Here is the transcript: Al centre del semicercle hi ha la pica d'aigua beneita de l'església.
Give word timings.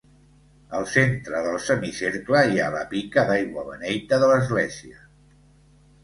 Al 0.75 0.85
centre 0.91 1.41
del 1.47 1.57
semicercle 1.65 2.41
hi 2.53 2.57
ha 2.59 2.69
la 2.75 2.81
pica 2.93 3.25
d'aigua 3.27 3.65
beneita 3.67 4.19
de 4.25 4.31
l'església. 4.33 4.99